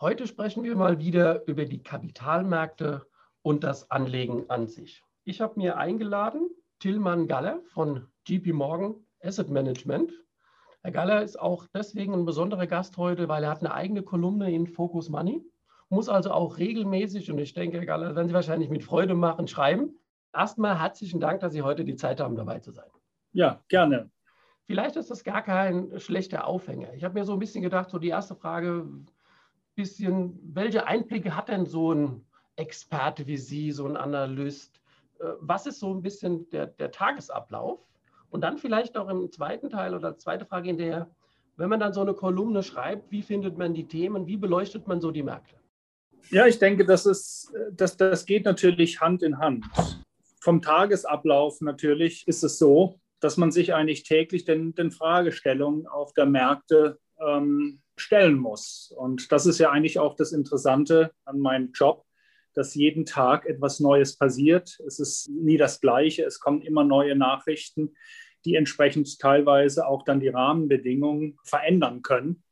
[0.00, 3.04] Heute sprechen wir mal wieder über die Kapitalmärkte
[3.42, 5.02] und das Anlegen an sich.
[5.24, 10.12] Ich habe mir eingeladen Tillmann Galler von JP Morgan Asset Management.
[10.82, 14.52] Herr Galler ist auch deswegen ein besonderer Gast heute, weil er hat eine eigene Kolumne
[14.52, 15.44] in Focus Money,
[15.88, 19.48] muss also auch regelmäßig, und ich denke, Herr Galler, werden Sie wahrscheinlich mit Freude machen,
[19.48, 19.98] schreiben.
[20.32, 22.88] Erstmal herzlichen Dank, dass Sie heute die Zeit haben, dabei zu sein.
[23.32, 24.12] Ja, gerne.
[24.66, 26.94] Vielleicht ist das gar kein schlechter Aufhänger.
[26.94, 28.86] Ich habe mir so ein bisschen gedacht, so die erste Frage,
[29.78, 34.80] bisschen, welche Einblicke hat denn so ein Experte wie Sie, so ein Analyst?
[35.20, 37.78] Äh, was ist so ein bisschen der, der Tagesablauf?
[38.30, 41.08] Und dann vielleicht auch im zweiten Teil oder zweite Frage in der,
[41.56, 45.00] wenn man dann so eine Kolumne schreibt, wie findet man die Themen, wie beleuchtet man
[45.00, 45.54] so die Märkte?
[46.30, 49.64] Ja, ich denke, das, ist, das, das geht natürlich Hand in Hand.
[50.40, 56.12] Vom Tagesablauf natürlich ist es so, dass man sich eigentlich täglich den, den Fragestellungen auf
[56.14, 58.92] der Märkte ähm, stellen muss.
[58.96, 62.04] Und das ist ja eigentlich auch das Interessante an meinem Job,
[62.54, 64.78] dass jeden Tag etwas Neues passiert.
[64.86, 66.24] Es ist nie das Gleiche.
[66.24, 67.94] Es kommen immer neue Nachrichten,
[68.44, 72.42] die entsprechend teilweise auch dann die Rahmenbedingungen verändern können.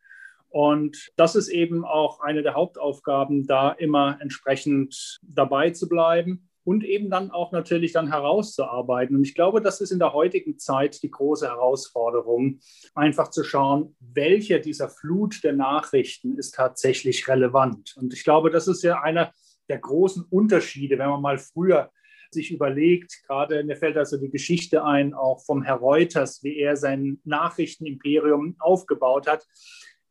[0.48, 6.84] Und das ist eben auch eine der Hauptaufgaben, da immer entsprechend dabei zu bleiben und
[6.84, 9.16] eben dann auch natürlich dann herauszuarbeiten.
[9.16, 12.60] Und ich glaube, das ist in der heutigen Zeit die große Herausforderung,
[12.94, 17.94] einfach zu schauen, welche dieser Flut der Nachrichten ist tatsächlich relevant.
[17.96, 19.32] Und ich glaube, das ist ja einer
[19.68, 21.90] der großen Unterschiede, wenn man mal früher
[22.30, 26.76] sich überlegt, gerade mir fällt also die Geschichte ein, auch vom Herr Reuters, wie er
[26.76, 29.46] sein Nachrichtenimperium aufgebaut hat.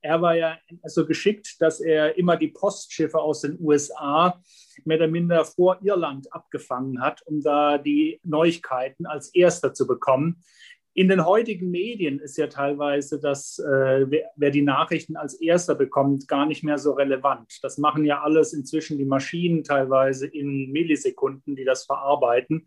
[0.01, 4.39] Er war ja so geschickt, dass er immer die Postschiffe aus den USA
[4.83, 10.43] mehr oder minder vor Irland abgefangen hat, um da die Neuigkeiten als erster zu bekommen.
[10.97, 15.75] In den heutigen Medien ist ja teilweise das, äh, wer, wer, die Nachrichten als erster
[15.75, 17.59] bekommt, gar nicht mehr so relevant.
[17.61, 22.65] Das machen ja alles inzwischen die Maschinen teilweise in Millisekunden, die das verarbeiten.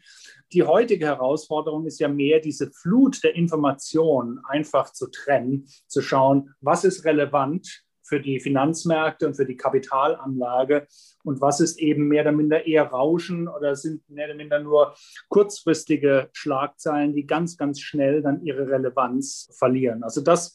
[0.53, 6.55] Die heutige Herausforderung ist ja mehr, diese Flut der Informationen einfach zu trennen, zu schauen,
[6.61, 10.87] was ist relevant für die Finanzmärkte und für die Kapitalanlage
[11.25, 14.95] und was ist eben mehr oder minder eher Rauschen oder sind mehr oder minder nur
[15.29, 20.03] kurzfristige Schlagzeilen, die ganz, ganz schnell dann ihre Relevanz verlieren.
[20.03, 20.55] Also das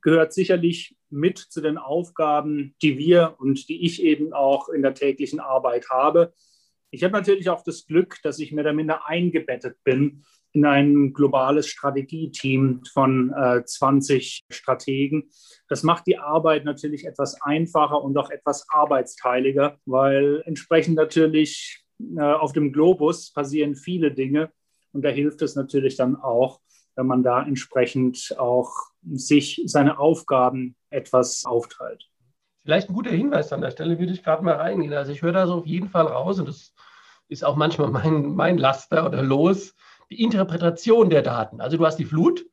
[0.00, 4.94] gehört sicherlich mit zu den Aufgaben, die wir und die ich eben auch in der
[4.94, 6.32] täglichen Arbeit habe.
[6.90, 11.12] Ich habe natürlich auch das Glück, dass ich mehr oder minder eingebettet bin in ein
[11.12, 15.30] globales Strategieteam von äh, 20 Strategen.
[15.68, 21.84] Das macht die Arbeit natürlich etwas einfacher und auch etwas arbeitsteiliger, weil entsprechend natürlich
[22.16, 24.50] äh, auf dem Globus passieren viele Dinge
[24.92, 26.60] und da hilft es natürlich dann auch,
[26.94, 28.72] wenn man da entsprechend auch
[29.10, 32.08] sich seine Aufgaben etwas aufteilt.
[32.62, 34.92] Vielleicht ein guter Hinweis an der Stelle, würde ich gerade mal reingehen.
[34.92, 36.74] Also ich höre da so auf jeden Fall raus und das
[37.28, 39.74] ist auch manchmal mein, mein Laster oder Los,
[40.12, 41.60] die Interpretation der Daten.
[41.60, 42.44] Also du hast die Flut,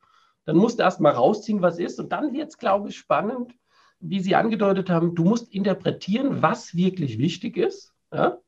[0.46, 2.00] dann musst du erst mal rausziehen, was ist.
[2.00, 3.52] Und dann wird es, glaube ich, spannend,
[4.00, 8.38] wie Sie angedeutet haben, du musst interpretieren, was wirklich wichtig ist, ja,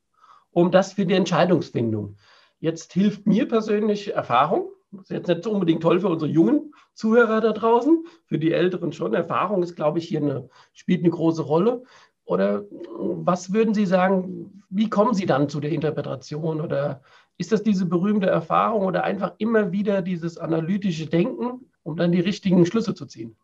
[0.50, 2.16] um das für die Entscheidungsfindung.
[2.58, 4.70] Jetzt hilft mir persönlich Erfahrung.
[4.92, 8.92] Das ist jetzt nicht unbedingt toll für unsere jungen Zuhörer da draußen, für die Älteren
[8.92, 9.12] schon.
[9.12, 11.82] Erfahrung ist, glaube ich, hier eine, spielt eine große Rolle.
[12.24, 17.02] Oder was würden Sie sagen, wie kommen Sie dann zu der Interpretation oder
[17.38, 22.20] ist das diese berühmte Erfahrung oder einfach immer wieder dieses analytische Denken, um dann die
[22.20, 23.36] richtigen Schlüsse zu ziehen?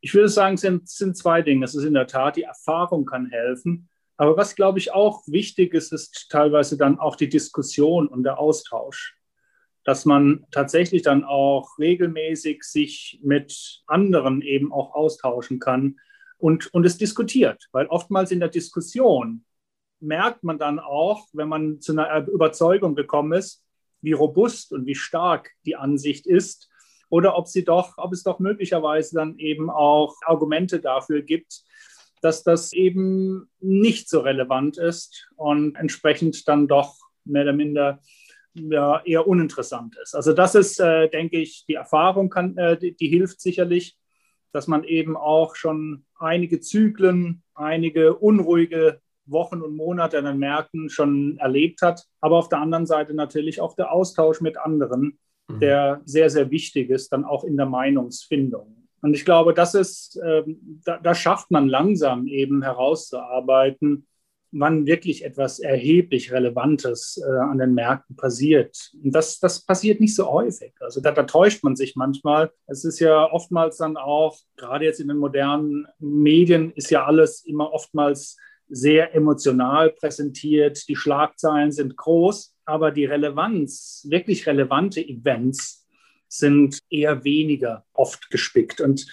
[0.00, 1.64] Ich würde sagen, es sind, sind zwei Dinge.
[1.64, 3.88] Es ist in der Tat, die Erfahrung kann helfen.
[4.16, 8.38] Aber was, glaube ich, auch wichtig ist, ist teilweise dann auch die Diskussion und der
[8.38, 9.16] Austausch.
[9.84, 15.98] Dass man tatsächlich dann auch regelmäßig sich mit anderen eben auch austauschen kann
[16.38, 17.68] und, und es diskutiert.
[17.72, 19.44] Weil oftmals in der Diskussion
[20.00, 23.62] merkt man dann auch, wenn man zu einer Überzeugung gekommen ist,
[24.00, 26.70] wie robust und wie stark die Ansicht ist
[27.10, 31.62] oder ob sie doch, ob es doch möglicherweise dann eben auch Argumente dafür gibt,
[32.22, 38.00] dass das eben nicht so relevant ist und entsprechend dann doch mehr oder minder
[38.54, 40.14] ja, eher uninteressant ist.
[40.14, 43.96] Also das ist, äh, denke ich, die Erfahrung, kann, äh, die, die hilft sicherlich,
[44.52, 49.00] dass man eben auch schon einige Zyklen, einige unruhige
[49.30, 52.04] Wochen und Monate an den Märkten schon erlebt hat.
[52.20, 55.18] Aber auf der anderen Seite natürlich auch der Austausch mit anderen,
[55.48, 55.60] mhm.
[55.60, 58.88] der sehr, sehr wichtig ist, dann auch in der Meinungsfindung.
[59.02, 64.06] Und ich glaube, das ist, ähm, da, da schafft man langsam eben herauszuarbeiten,
[64.52, 68.90] wann wirklich etwas erheblich Relevantes äh, an den Märkten passiert.
[69.02, 70.74] Und das, das passiert nicht so häufig.
[70.80, 72.50] Also da, da, täuscht man sich manchmal.
[72.66, 77.44] Es ist ja oftmals dann auch, gerade jetzt in den modernen Medien, ist ja alles
[77.44, 78.36] immer oftmals
[78.70, 80.88] sehr emotional präsentiert.
[80.88, 85.86] Die Schlagzeilen sind groß, aber die Relevanz, wirklich relevante Events
[86.28, 88.80] sind eher weniger oft gespickt.
[88.80, 89.06] Und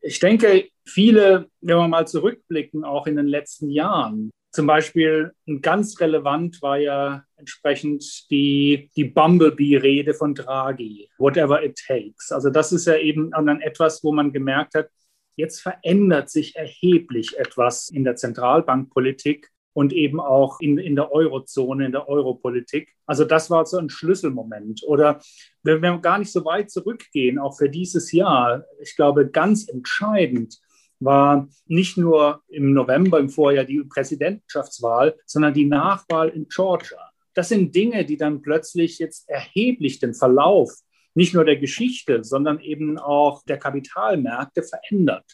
[0.00, 6.00] ich denke, viele, wenn wir mal zurückblicken, auch in den letzten Jahren, zum Beispiel ganz
[6.00, 12.32] relevant war ja entsprechend die, die Bumblebee-Rede von Draghi, whatever it takes.
[12.32, 14.88] Also das ist ja eben dann etwas, wo man gemerkt hat,
[15.36, 21.86] jetzt verändert sich erheblich etwas in der Zentralbankpolitik und eben auch in, in der Eurozone,
[21.86, 22.96] in der Europolitik.
[23.04, 24.82] Also das war so ein Schlüsselmoment.
[24.86, 25.20] Oder
[25.62, 30.58] wenn wir gar nicht so weit zurückgehen, auch für dieses Jahr, ich glaube, ganz entscheidend
[30.98, 37.10] war nicht nur im November im Vorjahr die Präsidentschaftswahl, sondern die Nachwahl in Georgia.
[37.34, 40.72] Das sind Dinge, die dann plötzlich jetzt erheblich den Verlauf
[41.16, 45.24] nicht nur der Geschichte, sondern eben auch der Kapitalmärkte verändert,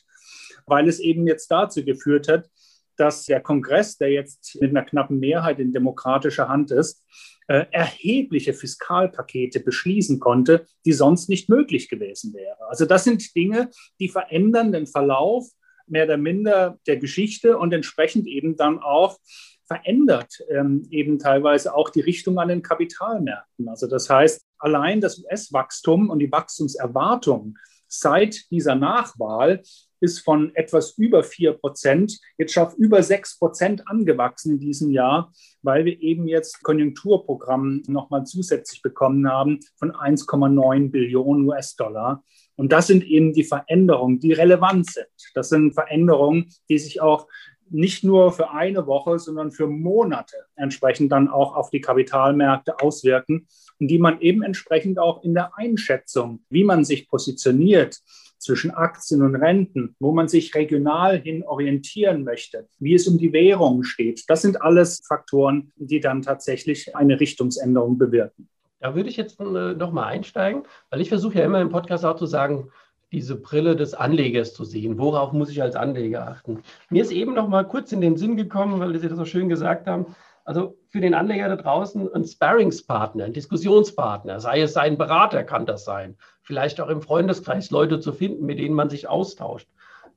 [0.67, 2.49] weil es eben jetzt dazu geführt hat,
[2.97, 7.05] dass der Kongress, der jetzt mit einer knappen Mehrheit in demokratischer Hand ist,
[7.49, 12.59] äh, erhebliche Fiskalpakete beschließen konnte, die sonst nicht möglich gewesen wären.
[12.69, 15.49] Also das sind Dinge, die verändern den Verlauf
[15.87, 19.19] mehr oder minder der Geschichte und entsprechend eben dann auch
[19.67, 23.69] verändert ähm, eben teilweise auch die Richtung an den Kapitalmärkten.
[23.69, 29.63] Also das heißt, allein das US-Wachstum und die Wachstumserwartung seit dieser Nachwahl
[30.01, 35.33] ist von etwas über 4 Prozent jetzt auf über 6 Prozent angewachsen in diesem Jahr,
[35.63, 42.25] weil wir eben jetzt Konjunkturprogramm nochmal zusätzlich bekommen haben von 1,9 Billionen US-Dollar.
[42.57, 45.07] Und das sind eben die Veränderungen, die relevant sind.
[45.35, 47.29] Das sind Veränderungen, die sich auch
[47.73, 53.47] nicht nur für eine Woche, sondern für Monate entsprechend dann auch auf die Kapitalmärkte auswirken
[53.81, 58.01] und die man eben entsprechend auch in der Einschätzung, wie man sich positioniert,
[58.43, 63.33] zwischen Aktien und Renten, wo man sich regional hin orientieren möchte, wie es um die
[63.33, 64.29] Währung steht.
[64.29, 68.49] Das sind alles Faktoren, die dann tatsächlich eine Richtungsänderung bewirken.
[68.81, 72.05] Da würde ich jetzt äh, noch mal einsteigen, weil ich versuche ja immer im Podcast
[72.05, 72.69] auch zu sagen,
[73.13, 74.99] diese Brille des Anlegers zu sehen.
[74.99, 76.63] Worauf muss ich als Anleger achten?
[76.89, 79.49] Mir ist eben noch mal kurz in den Sinn gekommen, weil Sie das so schön
[79.51, 80.07] gesagt haben.
[80.45, 85.67] Also für den Anleger da draußen ein Sparringspartner, ein Diskussionspartner, sei es sein Berater, kann
[85.67, 89.69] das sein, vielleicht auch im Freundeskreis Leute zu finden, mit denen man sich austauscht.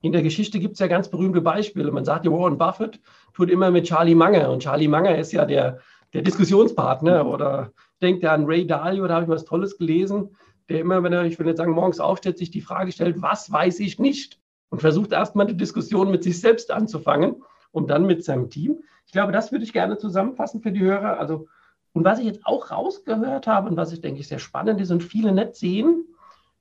[0.01, 1.92] In der Geschichte gibt es ja ganz berühmte Beispiele.
[1.92, 3.00] Man sagt, Warren Buffett
[3.33, 5.80] tut immer mit Charlie Munger und Charlie Munger ist ja der,
[6.13, 7.71] der Diskussionspartner oder
[8.01, 10.36] denkt er an Ray Dalio, da habe ich was Tolles gelesen,
[10.69, 13.51] der immer, wenn er, ich will jetzt sagen, morgens aufsteht, sich die Frage stellt, was
[13.51, 14.39] weiß ich nicht?
[14.69, 18.83] Und versucht erstmal eine Diskussion mit sich selbst anzufangen und dann mit seinem Team.
[19.06, 21.19] Ich glaube, das würde ich gerne zusammenfassen für die Hörer.
[21.19, 21.47] Also,
[21.94, 24.91] und was ich jetzt auch rausgehört habe und was ich denke ich sehr spannend ist
[24.91, 26.06] und viele nicht sehen,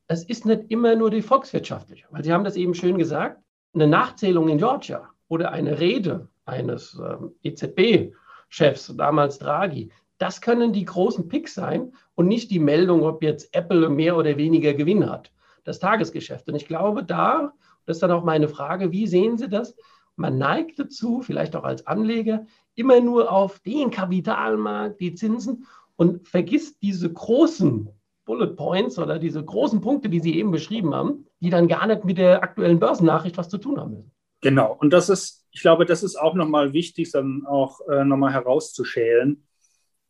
[0.06, 3.40] es ist nicht immer nur die volkswirtschaftliche, weil Sie haben das eben schön gesagt,
[3.74, 10.84] eine Nachzählung in Georgia oder eine Rede eines ähm, EZB-Chefs, damals Draghi, das können die
[10.84, 15.32] großen Picks sein und nicht die Meldung, ob jetzt Apple mehr oder weniger Gewinn hat.
[15.64, 16.48] Das Tagesgeschäft.
[16.48, 17.52] Und ich glaube, da,
[17.86, 19.76] das ist dann auch meine Frage, wie sehen Sie das?
[20.16, 26.26] Man neigt dazu, vielleicht auch als Anleger, immer nur auf den Kapitalmarkt, die Zinsen und
[26.28, 27.88] vergisst diese großen
[28.24, 32.04] Bullet Points oder diese großen Punkte, die Sie eben beschrieben haben, die dann gar nicht
[32.04, 34.12] mit der aktuellen Börsennachricht was zu tun haben müssen.
[34.40, 38.32] Genau, und das ist, ich glaube, das ist auch nochmal wichtig, dann auch äh, nochmal
[38.32, 39.46] herauszuschälen,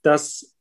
[0.04, 0.54] dass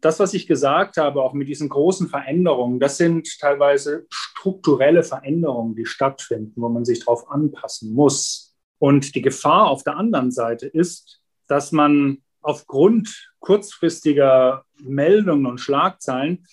[0.00, 5.74] das, was ich gesagt habe, auch mit diesen großen Veränderungen, das sind teilweise strukturelle Veränderungen,
[5.74, 8.56] die stattfinden, wo man sich darauf anpassen muss.
[8.78, 16.46] Und die Gefahr auf der anderen Seite ist, dass man aufgrund kurzfristiger Meldungen und Schlagzeilen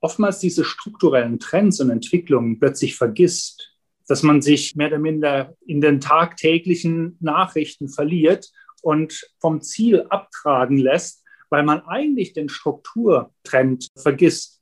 [0.00, 3.76] oftmals diese strukturellen Trends und Entwicklungen plötzlich vergisst,
[4.08, 8.50] dass man sich mehr oder minder in den tagtäglichen Nachrichten verliert
[8.82, 14.60] und vom Ziel abtragen lässt, weil man eigentlich den Strukturtrend vergisst.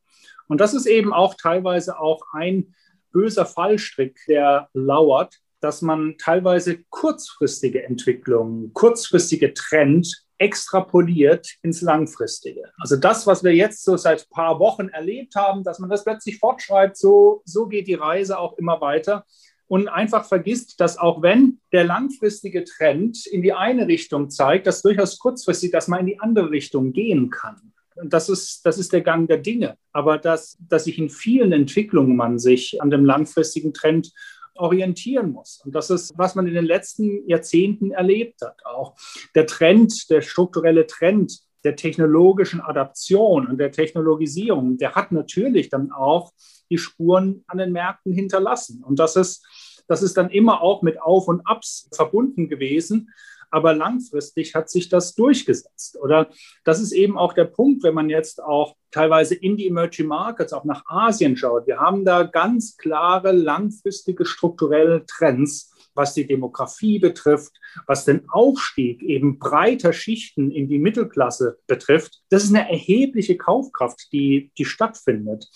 [0.48, 2.74] Und das ist eben auch teilweise auch ein
[3.12, 12.70] böser Fallstrick, der lauert, dass man teilweise kurzfristige Entwicklungen, kurzfristige Trend extrapoliert ins Langfristige.
[12.78, 16.04] Also das, was wir jetzt so seit ein paar Wochen erlebt haben, dass man das
[16.04, 19.24] plötzlich fortschreibt, so, so geht die Reise auch immer weiter.
[19.68, 24.82] Und einfach vergisst, dass auch wenn der langfristige Trend in die eine Richtung zeigt, dass
[24.82, 27.72] durchaus kurzfristig, dass man in die andere Richtung gehen kann.
[28.04, 29.76] Das ist, das ist der Gang der Dinge.
[29.92, 34.12] Aber dass, dass sich in vielen Entwicklungen man sich an dem langfristigen Trend
[34.54, 35.60] orientieren muss.
[35.64, 38.64] Und das ist, was man in den letzten Jahrzehnten erlebt hat.
[38.64, 38.94] Auch
[39.34, 45.90] der Trend, der strukturelle Trend der technologischen Adaption und der Technologisierung, der hat natürlich dann
[45.90, 46.32] auch
[46.70, 48.84] die Spuren an den Märkten hinterlassen.
[48.84, 49.44] Und das ist,
[49.88, 53.10] das ist dann immer auch mit Auf und Abs verbunden gewesen.
[53.50, 55.98] Aber langfristig hat sich das durchgesetzt.
[56.00, 56.28] Oder
[56.64, 60.52] das ist eben auch der Punkt, wenn man jetzt auch teilweise in die Emerging Markets,
[60.52, 61.66] auch nach Asien schaut.
[61.66, 67.52] Wir haben da ganz klare langfristige strukturelle Trends, was die Demografie betrifft,
[67.86, 72.20] was den Aufstieg eben breiter Schichten in die Mittelklasse betrifft.
[72.28, 75.48] Das ist eine erhebliche Kaufkraft, die, die stattfindet.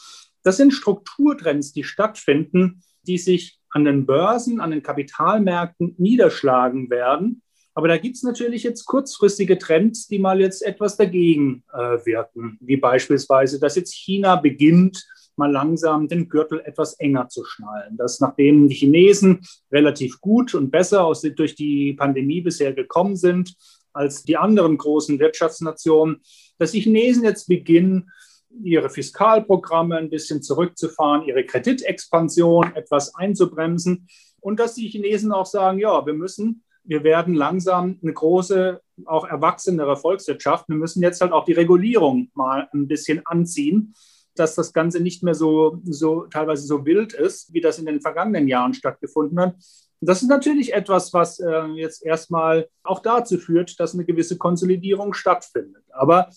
[0.43, 7.43] Das sind Strukturtrends, die stattfinden, die sich an den Börsen, an den Kapitalmärkten niederschlagen werden
[7.75, 12.59] aber da gibt es natürlich jetzt kurzfristige Trends, die mal jetzt etwas dagegen äh, wirken,
[12.61, 15.07] wie beispielsweise, dass jetzt China beginnt,
[15.37, 17.97] mal langsam den Gürtel etwas enger zu schnallen.
[17.97, 19.41] Dass nachdem die Chinesen
[19.73, 23.55] relativ gut und besser aus, durch die Pandemie bisher gekommen sind
[23.93, 26.21] als die anderen großen Wirtschaftsnationen,
[26.59, 28.11] dass die Chinesen jetzt beginnen,
[28.63, 34.09] ihre Fiskalprogramme ein bisschen zurückzufahren, ihre Kreditexpansion etwas einzubremsen
[34.41, 39.25] und dass die Chinesen auch sagen, ja, wir müssen wir werden langsam eine große, auch
[39.25, 40.69] erwachsenere Volkswirtschaft.
[40.69, 43.95] Wir müssen jetzt halt auch die Regulierung mal ein bisschen anziehen,
[44.35, 48.01] dass das Ganze nicht mehr so, so teilweise so wild ist, wie das in den
[48.01, 49.55] vergangenen Jahren stattgefunden hat.
[50.01, 55.13] Das ist natürlich etwas, was äh, jetzt erstmal auch dazu führt, dass eine gewisse Konsolidierung
[55.13, 55.85] stattfindet.
[55.91, 56.31] Aber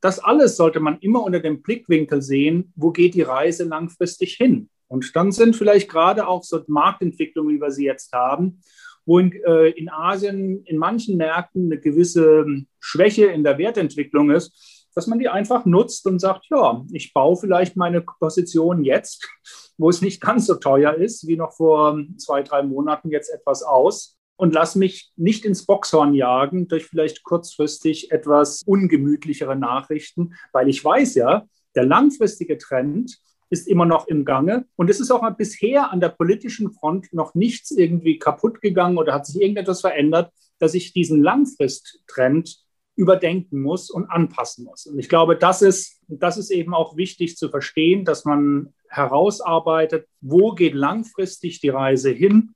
[0.00, 4.70] das alles sollte man immer unter dem Blickwinkel sehen, wo geht die Reise langfristig hin.
[4.86, 8.60] Und dann sind vielleicht gerade auch so Marktentwicklungen, wie wir sie jetzt haben,
[9.04, 14.30] wo in, äh, in Asien in manchen Märkten eine gewisse ähm, Schwäche in der Wertentwicklung
[14.30, 19.30] ist, dass man die einfach nutzt und sagt, ja, ich baue vielleicht meine Position jetzt,
[19.76, 23.30] wo es nicht ganz so teuer ist, wie noch vor ähm, zwei, drei Monaten jetzt
[23.30, 30.34] etwas aus und lass mich nicht ins Boxhorn jagen durch vielleicht kurzfristig etwas ungemütlichere Nachrichten,
[30.52, 34.66] weil ich weiß ja, der langfristige Trend ist immer noch im Gange.
[34.74, 39.14] Und es ist auch bisher an der politischen Front noch nichts irgendwie kaputt gegangen oder
[39.14, 42.64] hat sich irgendetwas verändert, dass ich diesen Langfristtrend
[42.98, 44.86] überdenken muss und anpassen muss.
[44.86, 50.08] Und ich glaube, das ist, das ist eben auch wichtig zu verstehen, dass man herausarbeitet,
[50.20, 52.54] wo geht langfristig die Reise hin,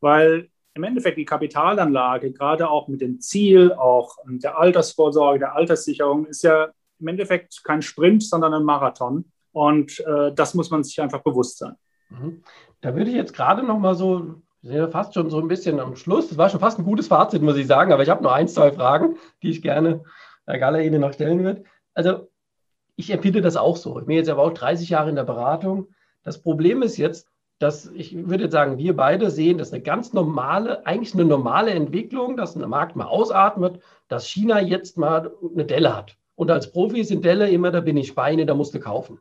[0.00, 6.26] weil im Endeffekt die Kapitalanlage, gerade auch mit dem Ziel auch der Altersvorsorge, der Alterssicherung,
[6.26, 6.68] ist ja
[7.00, 9.24] im Endeffekt kein Sprint, sondern ein Marathon.
[9.52, 11.76] Und äh, das muss man sich einfach bewusst sein.
[12.10, 12.42] Mhm.
[12.82, 15.48] Da würde ich jetzt gerade noch mal so, wir sind ja fast schon so ein
[15.48, 16.28] bisschen am Schluss.
[16.28, 17.92] Das war schon fast ein gutes Fazit, muss ich sagen.
[17.92, 20.02] Aber ich habe noch ein, zwei Fragen, die ich gerne
[20.46, 21.64] Herr Galler Ihnen noch stellen würde.
[21.94, 22.28] Also
[22.96, 24.00] ich empfinde das auch so.
[24.00, 25.88] Ich bin jetzt aber auch 30 Jahre in der Beratung.
[26.24, 29.82] Das Problem ist jetzt, dass ich würde jetzt sagen, wir beide sehen, das ist eine
[29.82, 35.32] ganz normale, eigentlich eine normale Entwicklung, dass ein Markt mal ausatmet, dass China jetzt mal
[35.52, 36.16] eine Delle hat.
[36.34, 39.20] Und als Profi sind Delle immer, da bin ich Beine, da musst du kaufen.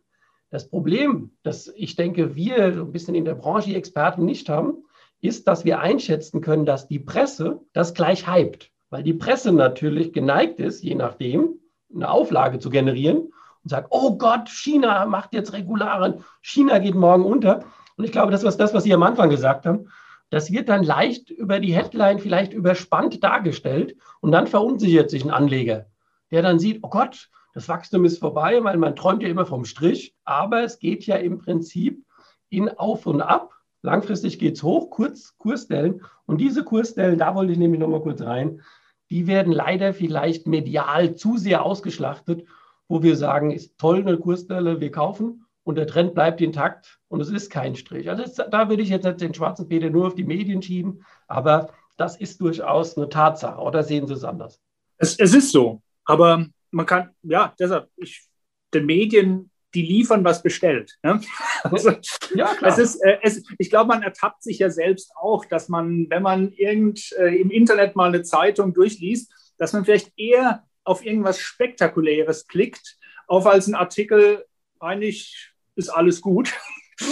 [0.50, 4.86] Das Problem, das ich denke, wir ein bisschen in der Branche Experten nicht haben,
[5.22, 8.72] ist, dass wir einschätzen können, dass die Presse das gleich hypt.
[8.90, 11.60] Weil die Presse natürlich geneigt ist, je nachdem,
[11.94, 13.18] eine Auflage zu generieren
[13.64, 17.66] und sagt, oh Gott, China macht jetzt Regularen, China geht morgen unter.
[17.98, 19.90] Und ich glaube, das ist das, was Sie am Anfang gesagt haben.
[20.30, 25.32] Das wird dann leicht über die Headline vielleicht überspannt dargestellt und dann verunsichert sich ein
[25.32, 25.88] Anleger,
[26.32, 29.66] der dann sieht, oh Gott, das Wachstum ist vorbei, weil man träumt ja immer vom
[29.66, 32.06] Strich, aber es geht ja im Prinzip
[32.50, 33.54] in Auf und Ab.
[33.88, 36.02] Langfristig geht es hoch, kurz Kursstellen.
[36.26, 38.62] Und diese Kursstellen, da wollte ich nämlich nochmal kurz rein,
[39.10, 42.46] die werden leider vielleicht medial zu sehr ausgeschlachtet,
[42.90, 47.22] wo wir sagen, ist toll eine Kursstelle, wir kaufen und der Trend bleibt intakt und
[47.22, 48.10] es ist kein Strich.
[48.10, 51.70] Also jetzt, da würde ich jetzt den schwarzen Peter nur auf die Medien schieben, aber
[51.96, 53.62] das ist durchaus eine Tatsache.
[53.62, 54.62] Oder sehen Sie es anders?
[54.98, 58.28] Es, es ist so, aber man kann, ja, deshalb, ich,
[58.74, 60.98] den Medien, die liefern, was bestellt.
[61.04, 61.22] Ne?
[61.64, 61.92] Also,
[62.34, 62.72] ja, klar.
[62.72, 66.24] Es ist, äh, es, ich glaube, man ertappt sich ja selbst auch, dass man, wenn
[66.24, 71.40] man irgend äh, im Internet mal eine Zeitung durchliest, dass man vielleicht eher auf irgendwas
[71.40, 74.46] Spektakuläres klickt, auf als ein Artikel,
[74.80, 76.54] eigentlich ist alles gut.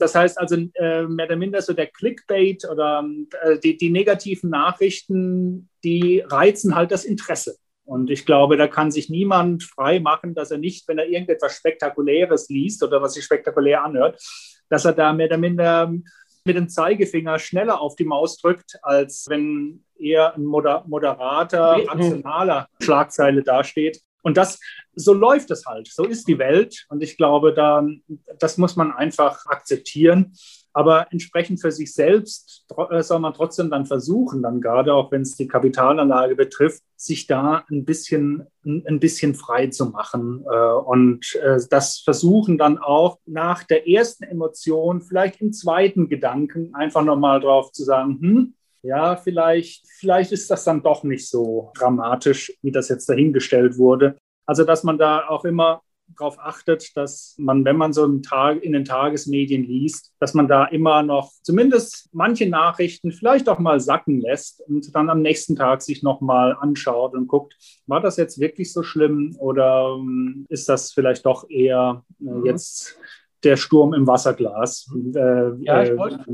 [0.00, 3.04] Das heißt also äh, mehr oder minder so der Clickbait oder
[3.42, 7.58] äh, die, die negativen Nachrichten, die reizen halt das Interesse.
[7.88, 11.56] Und ich glaube, da kann sich niemand frei machen, dass er nicht, wenn er irgendetwas
[11.56, 14.22] Spektakuläres liest oder was sich spektakulär anhört,
[14.68, 15.90] dass er da mehr oder minder
[16.44, 22.68] mit dem Zeigefinger schneller auf die Maus drückt, als wenn eher ein moder moderater, rationaler
[22.78, 24.02] Schlagzeile dasteht.
[24.20, 24.60] Und das,
[24.94, 25.88] so läuft es halt.
[25.88, 26.84] So ist die Welt.
[26.90, 27.86] Und ich glaube, da,
[28.38, 30.34] das muss man einfach akzeptieren.
[30.78, 35.22] Aber entsprechend für sich selbst äh, soll man trotzdem dann versuchen, dann gerade auch wenn
[35.22, 41.34] es die Kapitalanlage betrifft, sich da ein bisschen, ein bisschen frei zu machen äh, und
[41.42, 47.40] äh, das versuchen dann auch nach der ersten Emotion, vielleicht im zweiten Gedanken, einfach nochmal
[47.40, 52.70] drauf zu sagen, hm, ja, vielleicht, vielleicht ist das dann doch nicht so dramatisch, wie
[52.70, 54.16] das jetzt dahingestellt wurde.
[54.46, 55.82] Also, dass man da auch immer
[56.16, 60.48] darauf achtet, dass man, wenn man so im Tag, in den Tagesmedien liest, dass man
[60.48, 65.56] da immer noch zumindest manche Nachrichten vielleicht auch mal sacken lässt und dann am nächsten
[65.56, 70.68] Tag sich nochmal anschaut und guckt, war das jetzt wirklich so schlimm oder ähm, ist
[70.68, 72.46] das vielleicht doch eher äh, mhm.
[72.46, 72.98] jetzt
[73.44, 74.90] der Sturm im Wasserglas?
[75.14, 76.24] Äh, ja, ich äh, wollte,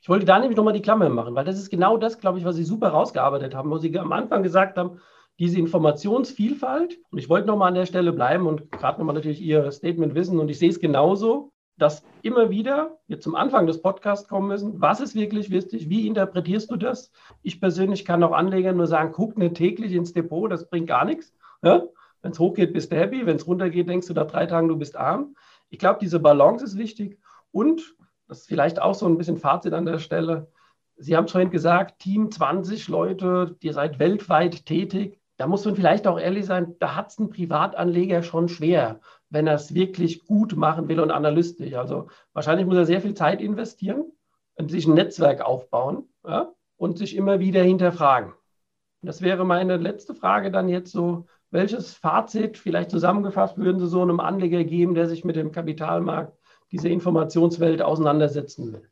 [0.00, 2.44] ich wollte da nämlich nochmal die Klammer machen, weil das ist genau das, glaube ich,
[2.44, 5.00] was Sie super rausgearbeitet haben, wo Sie am Anfang gesagt haben,
[5.38, 9.70] diese Informationsvielfalt, und ich wollte nochmal an der Stelle bleiben und gerade nochmal natürlich Ihr
[9.70, 14.28] Statement wissen, und ich sehe es genauso, dass immer wieder wir zum Anfang des Podcasts
[14.28, 17.12] kommen müssen, was ist wirklich wichtig, wie interpretierst du das?
[17.42, 21.04] Ich persönlich kann auch Anlegern nur sagen, guck nicht täglich ins Depot, das bringt gar
[21.04, 21.34] nichts.
[21.62, 21.82] Ja?
[22.22, 24.76] Wenn es hochgeht, bist du happy, wenn es runtergeht, denkst du nach drei Tagen, du
[24.76, 25.36] bist arm.
[25.68, 27.18] Ich glaube, diese Balance ist wichtig
[27.52, 27.94] und
[28.26, 30.50] das ist vielleicht auch so ein bisschen Fazit an der Stelle.
[30.96, 35.76] Sie haben es vorhin gesagt, Team 20 Leute, ihr seid weltweit tätig da muss man
[35.76, 40.24] vielleicht auch ehrlich sein, da hat es ein Privatanleger schon schwer, wenn er es wirklich
[40.26, 41.74] gut machen will und analytisch.
[41.74, 44.04] Also wahrscheinlich muss er sehr viel Zeit investieren
[44.68, 48.32] sich ein Netzwerk aufbauen ja, und sich immer wieder hinterfragen.
[49.02, 54.02] Das wäre meine letzte Frage dann jetzt so, welches Fazit vielleicht zusammengefasst würden Sie so
[54.02, 56.36] einem Anleger geben, der sich mit dem Kapitalmarkt,
[56.72, 58.90] dieser Informationswelt auseinandersetzen will?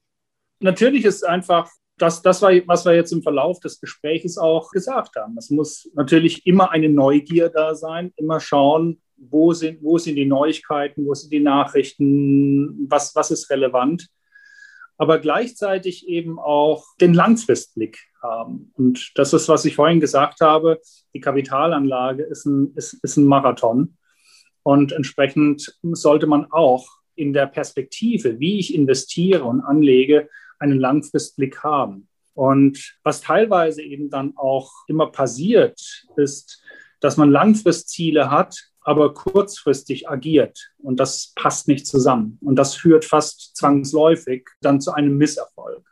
[0.60, 5.16] Natürlich ist einfach das, das war, was wir jetzt im Verlauf des Gesprächs auch gesagt
[5.16, 5.36] haben.
[5.38, 10.24] Es muss natürlich immer eine Neugier da sein, immer schauen, wo sind, wo sind die
[10.24, 14.08] Neuigkeiten, wo sind die Nachrichten, was, was ist relevant.
[14.96, 18.72] Aber gleichzeitig eben auch den Langfristblick haben.
[18.74, 20.80] Und das ist, was ich vorhin gesagt habe,
[21.14, 23.96] die Kapitalanlage ist ein, ist, ist ein Marathon.
[24.62, 30.28] Und entsprechend sollte man auch in der Perspektive, wie ich investiere und anlege,
[30.64, 32.08] einen Langfristblick haben.
[32.32, 36.62] Und was teilweise eben dann auch immer passiert, ist,
[37.00, 40.72] dass man Langfristziele hat, aber kurzfristig agiert.
[40.78, 42.38] Und das passt nicht zusammen.
[42.42, 45.86] Und das führt fast zwangsläufig dann zu einem Misserfolg.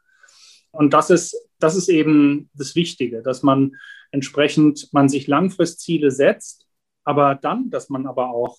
[0.72, 3.76] Und das ist, das ist eben das Wichtige, dass man
[4.11, 6.66] entsprechend man sich Langfristziele setzt,
[7.04, 8.58] aber dann, dass man aber auch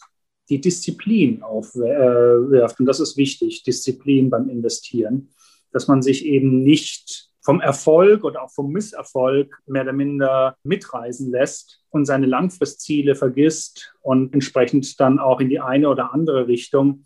[0.49, 2.79] die Disziplin aufwirft.
[2.79, 5.29] Und das ist wichtig, Disziplin beim Investieren
[5.73, 11.29] dass man sich eben nicht vom Erfolg oder auch vom Misserfolg mehr oder minder mitreisen
[11.31, 17.03] lässt und seine Langfristziele vergisst und entsprechend dann auch in die eine oder andere Richtung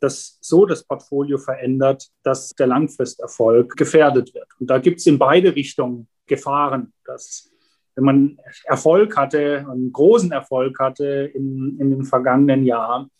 [0.00, 4.48] das so das Portfolio verändert, dass der Langfristerfolg gefährdet wird.
[4.58, 7.50] Und da gibt es in beide Richtungen Gefahren, dass
[7.96, 13.10] wenn man Erfolg hatte, einen großen Erfolg hatte in, in den vergangenen Jahren,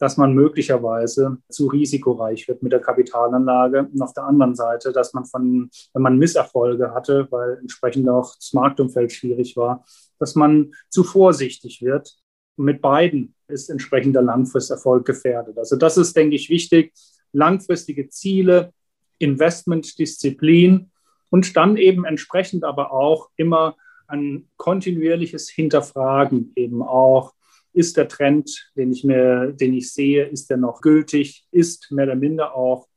[0.00, 3.88] dass man möglicherweise zu risikoreich wird mit der Kapitalanlage.
[3.92, 8.34] Und auf der anderen Seite, dass man von, wenn man Misserfolge hatte, weil entsprechend auch
[8.34, 9.84] das Marktumfeld schwierig war,
[10.18, 12.16] dass man zu vorsichtig wird.
[12.56, 15.58] Und mit beiden ist entsprechend der Langfristerfolg gefährdet.
[15.58, 16.94] Also das ist, denke ich, wichtig.
[17.32, 18.72] Langfristige Ziele,
[19.18, 20.90] Investmentdisziplin
[21.28, 27.34] und dann eben entsprechend aber auch immer ein kontinuierliches Hinterfragen eben auch
[27.72, 31.46] ist der Trend, den ich mir, den ich sehe, ist der noch gültig?
[31.50, 32.88] Ist mehr oder minder auch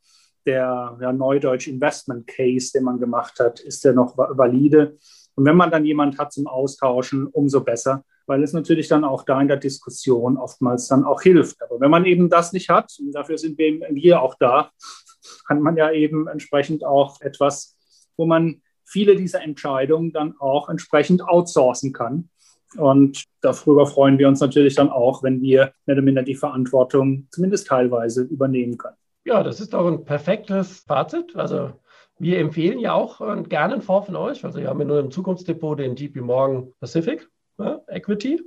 [0.45, 4.97] der ja, Neudeutsch Investment Case, den man gemacht hat, ist der noch valide?
[5.35, 9.23] Und wenn man dann jemand hat zum Austauschen, umso besser, weil es natürlich dann auch
[9.23, 11.61] da in der Diskussion oftmals dann auch hilft.
[11.61, 14.71] Aber wenn man eben das nicht hat, und dafür sind wir hier auch da,
[15.47, 17.77] kann man ja eben entsprechend auch etwas,
[18.15, 22.29] wo man viele dieser Entscheidungen dann auch entsprechend outsourcen kann
[22.77, 27.27] und darüber freuen wir uns natürlich dann auch, wenn wir mehr oder minder die Verantwortung
[27.31, 28.95] zumindest teilweise übernehmen können.
[29.25, 31.35] Ja, das ist doch ein perfektes Fazit.
[31.35, 31.71] Also
[32.19, 34.43] wir empfehlen ja auch äh, gerne einen Fonds von euch.
[34.43, 38.41] Also wir haben ja nur im Zukunftsdepot den JP Morgan Pacific ja, Equity.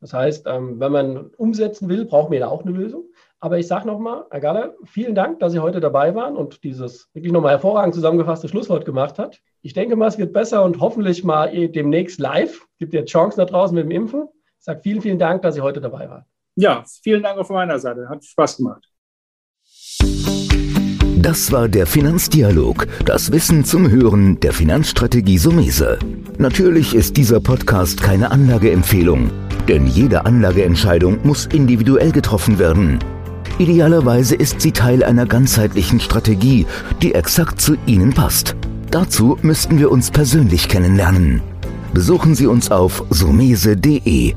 [0.00, 3.04] Das heißt, ähm, wenn man umsetzen will, brauchen wir da auch eine Lösung.
[3.40, 7.08] Aber ich sage nochmal, Herr Galler, vielen Dank, dass Sie heute dabei waren und dieses
[7.14, 9.40] wirklich nochmal hervorragend zusammengefasste Schlusswort gemacht hat.
[9.62, 12.66] Ich denke mal, es wird besser und hoffentlich mal demnächst live.
[12.78, 14.28] Gibt ja Chancen da draußen mit dem Impfen.
[14.58, 16.24] Ich sage vielen, vielen Dank, dass Sie heute dabei waren.
[16.56, 18.08] Ja, vielen Dank auch von meiner Seite.
[18.08, 18.88] Hat Spaß gemacht.
[21.20, 25.98] Das war der Finanzdialog, das Wissen zum Hören der Finanzstrategie Sumese.
[26.38, 29.30] Natürlich ist dieser Podcast keine Anlageempfehlung,
[29.68, 32.98] denn jede Anlageentscheidung muss individuell getroffen werden.
[33.58, 36.66] Idealerweise ist sie Teil einer ganzheitlichen Strategie,
[37.02, 38.54] die exakt zu Ihnen passt.
[38.90, 41.42] Dazu müssten wir uns persönlich kennenlernen.
[41.92, 44.34] Besuchen Sie uns auf sumese.de